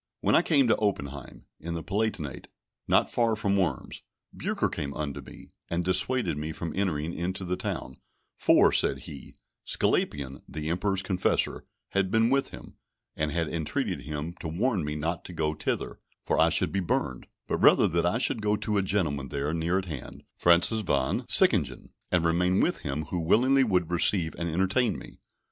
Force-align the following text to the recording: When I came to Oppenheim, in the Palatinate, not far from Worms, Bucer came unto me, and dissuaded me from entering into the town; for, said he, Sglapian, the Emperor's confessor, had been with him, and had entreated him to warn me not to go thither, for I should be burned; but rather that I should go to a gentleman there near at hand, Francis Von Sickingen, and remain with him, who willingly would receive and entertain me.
When 0.21 0.33
I 0.33 0.41
came 0.41 0.67
to 0.67 0.75
Oppenheim, 0.79 1.45
in 1.59 1.75
the 1.75 1.83
Palatinate, 1.83 2.47
not 2.87 3.11
far 3.11 3.35
from 3.35 3.55
Worms, 3.55 4.01
Bucer 4.35 4.67
came 4.67 4.95
unto 4.95 5.21
me, 5.21 5.49
and 5.69 5.85
dissuaded 5.85 6.39
me 6.39 6.51
from 6.53 6.73
entering 6.75 7.13
into 7.13 7.45
the 7.45 7.55
town; 7.55 7.97
for, 8.35 8.71
said 8.71 9.01
he, 9.01 9.35
Sglapian, 9.63 10.41
the 10.49 10.71
Emperor's 10.71 11.03
confessor, 11.03 11.65
had 11.89 12.09
been 12.09 12.31
with 12.31 12.49
him, 12.49 12.77
and 13.15 13.29
had 13.31 13.47
entreated 13.47 14.01
him 14.01 14.33
to 14.39 14.47
warn 14.47 14.83
me 14.83 14.95
not 14.95 15.23
to 15.25 15.33
go 15.33 15.53
thither, 15.53 15.99
for 16.25 16.39
I 16.39 16.49
should 16.49 16.71
be 16.71 16.79
burned; 16.79 17.27
but 17.47 17.57
rather 17.57 17.87
that 17.89 18.03
I 18.03 18.17
should 18.17 18.41
go 18.41 18.55
to 18.55 18.77
a 18.77 18.81
gentleman 18.81 19.27
there 19.27 19.53
near 19.53 19.77
at 19.77 19.85
hand, 19.85 20.23
Francis 20.35 20.79
Von 20.81 21.27
Sickingen, 21.27 21.91
and 22.11 22.25
remain 22.25 22.59
with 22.59 22.79
him, 22.79 23.03
who 23.11 23.19
willingly 23.19 23.63
would 23.63 23.91
receive 23.91 24.33
and 24.39 24.49
entertain 24.49 24.97
me. 24.97 25.19